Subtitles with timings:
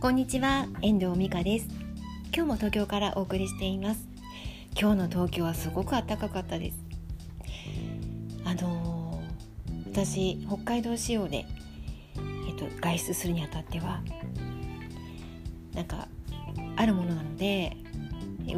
[0.00, 1.66] こんにちは遠藤美香です。
[2.34, 4.08] 今日も東京からお送りしています。
[4.74, 6.78] 今日の東京はすごく暖かかったです。
[8.46, 11.44] あのー、私北海道仕様で
[12.48, 14.00] えっと外出するにあたっては
[15.74, 16.08] なんか
[16.76, 17.76] あるものなので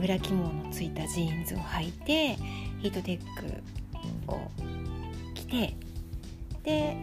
[0.00, 2.36] 裏起毛のついたジーンズを履いて
[2.82, 3.20] ヒートテッ
[4.28, 4.48] クを
[5.34, 5.76] 着て
[6.62, 6.96] で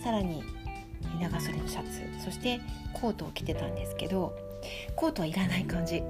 [0.00, 0.44] さらに
[1.20, 2.60] 長袖のシャツそして
[2.92, 4.36] コートを着てたんですけど
[4.96, 6.02] コートはいらない感じ。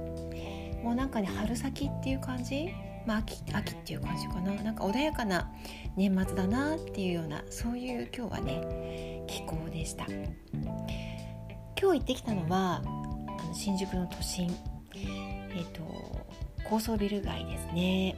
[0.83, 2.69] もうなんかね春先っていう感じ？
[3.07, 4.53] まあ秋秋っていう感じかな。
[4.53, 5.51] なんか穏やかな
[5.95, 10.05] 年末だなっていうようなそういう今日はね気候でした。
[10.05, 14.55] 今日行ってきたのはあの新宿の都心。
[14.93, 16.25] えっ、ー、と
[16.63, 18.15] 高層ビル街ですね。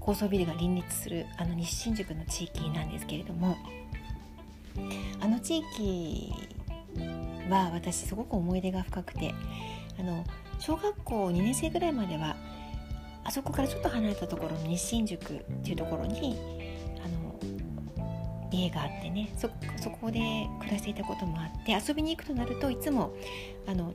[0.00, 3.56] 高層ビルが林立するあの西新宿の地域なんですけれども
[5.20, 6.32] あの地域
[7.50, 9.34] は私すごく思い出が深くて
[9.98, 10.24] あの
[10.58, 12.36] 小学校2年生ぐらいまでは
[13.24, 16.38] あそこからちょっと離れたところの西新宿っていうところに
[17.04, 17.38] あの
[18.50, 19.48] 家があってねそ
[19.90, 23.14] こで暮らしていたこともあって遊びに行くとなるといつも
[23.66, 23.94] あの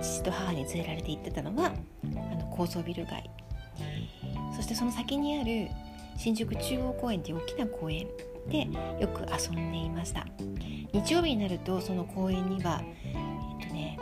[0.00, 1.72] 父と母に連れられて行ってたのは
[2.04, 3.28] あの高層ビル街。
[4.54, 5.68] そしてその先にある
[6.16, 8.06] 新宿中央公園っていう大きな公園。
[8.48, 8.68] で
[9.00, 10.26] よく遊んでいました。
[10.92, 13.98] 日曜日になるとその公園にはえっとね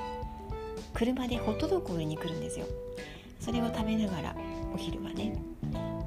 [0.92, 2.66] 車でホットドッグを売りに来るんですよ。
[3.38, 4.36] それを食べながら
[4.74, 5.40] お昼はね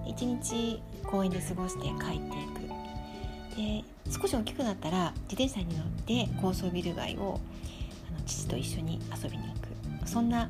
[0.06, 2.64] 一日公園で過ごして帰っていく。
[3.56, 7.39] で少し大きくなったら自転車に乗って高層ビル街を
[8.09, 10.08] あの父と一緒に遊びに行く。
[10.08, 10.50] そんな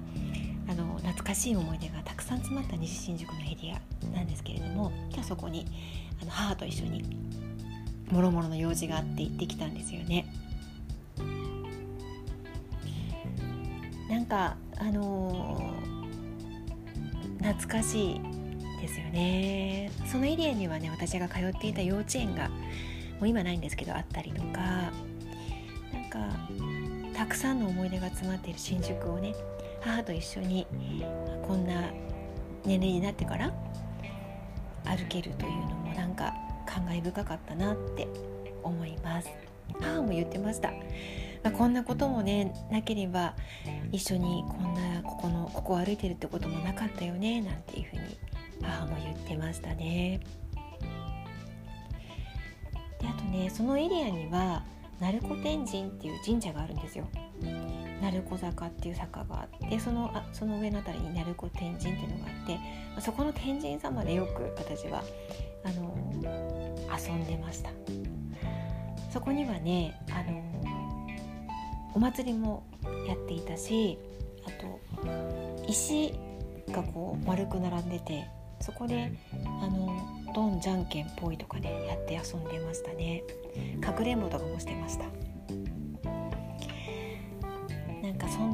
[0.67, 3.81] あの懐かしい思い出がたくさん詰まった西新宿のエリア
[4.15, 5.65] なんですけれども今日そこに
[6.21, 7.03] あの母と一緒に
[8.13, 10.27] もろもろの用事があって行ってきたんですよね。
[14.07, 18.21] なんかあのー、懐かしい
[18.79, 22.55] ですよねそのエリアにはね私が通っていた幼稚園がも
[23.21, 24.91] う今ないんですけどあったりとか
[25.91, 26.19] なんか
[27.17, 29.33] たくさんの思い出が詰まっている新宿をね
[29.81, 30.67] 母と一緒に
[31.47, 31.91] こんな
[32.65, 33.51] 年齢になってから
[34.85, 36.33] 歩けるというのもなんか
[36.65, 38.07] 感慨深かったなって
[38.63, 39.29] 思います。
[39.79, 43.33] 母も言ってました、まあ、こんなこともねなければ
[43.91, 48.17] 一緒にこんなここのここを歩いてるってこともなかったよねなんていうふうに
[48.61, 50.19] 母も言ってましたね。
[52.99, 54.63] であとねそのエリアには
[54.99, 57.07] 鳴子天神っていう神社があるんですよ。
[58.01, 65.03] 鳴子坂っていう坂があってそのあその上の辺りに鳴子天神っていうのがあってそこの天神様でよく私は
[65.63, 65.95] あの
[66.97, 67.69] 遊んでました。
[69.11, 70.41] そこにはねあの
[71.93, 72.63] お祭りも
[73.07, 73.99] やっていたし
[74.45, 74.79] あと
[75.67, 76.13] 石
[76.71, 78.25] がこう丸く並んでて
[78.59, 79.13] そこで
[79.61, 80.01] あの
[80.33, 83.23] ドンじゃんけんぽいとかねやって遊んでましたね。
[83.81, 85.05] かくれんぼとかもしてました。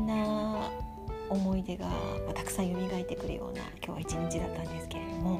[0.09, 0.71] な
[1.29, 1.87] 思い出が
[2.33, 5.39] たくさん蘇ってくるような今日は一日だったんですけれども。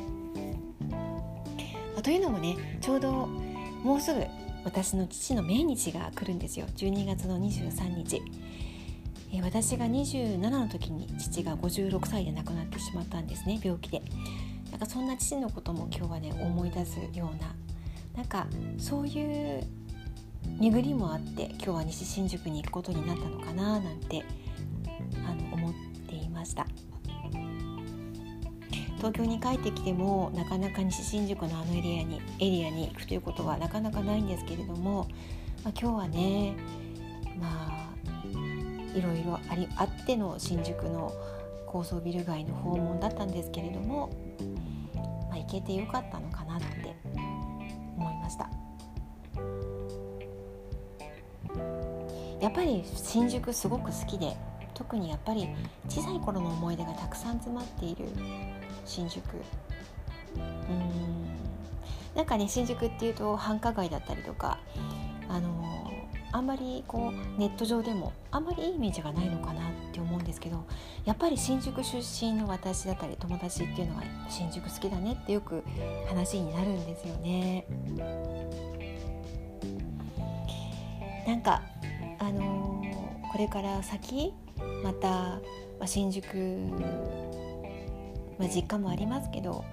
[2.02, 3.12] というのもねちょうど
[3.84, 4.24] もうすぐ
[4.64, 6.66] 私の父の命日が来るんですよ。
[6.76, 8.22] 12月の23日、
[9.34, 14.02] え私が27の時に父が56歳で亡くなってしまったんですね病気で。
[14.72, 17.56] なんかそんな父のことも今日はね思い出すような
[18.16, 18.48] なんか
[18.78, 19.64] そういう
[20.60, 24.24] 巡りもあって今日は西新宿に行くことになったのかななんて
[26.40, 26.66] ました。
[28.98, 35.08] 東京に帰ってきてもなかなか西新宿のあのエリアにエリアに行くということはなかなかないんですけれども、
[35.64, 36.54] まあ、今日はね
[37.40, 41.14] まあいろいろありあっての新宿の
[41.66, 44.10] 高層ビル街の訪問だったんですけれども、
[45.30, 46.96] まあ、行けてよかったのかなって
[47.96, 48.50] 思いました
[52.42, 54.36] やっぱり新宿すごく好きで
[54.80, 55.50] 特にやっぱり
[55.90, 58.06] 小さい頃の思い出がたくさん詰まっている
[58.86, 59.24] 新宿
[60.36, 64.58] うんなんかね新宿っていうと繁華街だったりとか
[65.28, 65.92] あの
[66.32, 70.66] あんまりこうネット上でもあんまりいいイメージがないのかなって思うんですけど
[71.04, 75.62] やっぱり新宿出身の私だったり友達っていうのは新宿好きだねってよく
[76.08, 77.66] 話になるんですよね。
[81.28, 81.62] なんか
[82.18, 84.34] あのー、これから先
[84.84, 85.40] また、ま
[85.82, 86.28] あ、新宿
[88.40, 89.66] まあ、実家もありますけど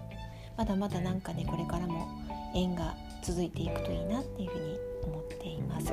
[0.57, 2.09] まだまだなんかねこれからも
[2.55, 5.93] 縁が続いていくといいなっていうふうに思っています。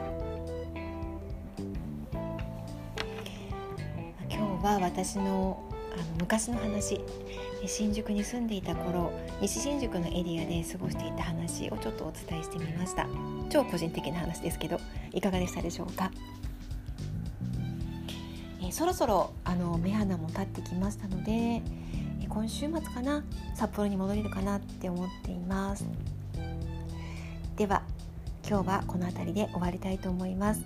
[4.30, 5.64] 今日は私の
[5.94, 7.00] あの昔の話
[7.68, 13.08] 新宿に住んでいた頃西新宿のエリアで過ごしていた話をちょっとお伝えしてみました。
[13.50, 14.80] 超個人的な話ですけど
[15.12, 16.12] いかがでしたでしょうか、
[18.74, 21.62] そろそろあの目鼻も立ってきましたので、え、
[22.28, 23.24] 今週末かな？
[23.54, 25.86] 札幌に戻れるかなって思っています。
[27.56, 27.84] では
[28.50, 30.62] 今日はこの辺りで終わりたいと思います。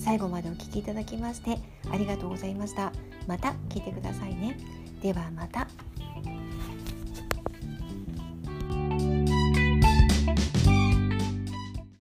[0.00, 1.60] 最後までお聴きいただきまして
[1.92, 2.92] ありがとうございました。
[3.28, 4.58] また聞いてくださいね。
[5.00, 5.68] ではまた。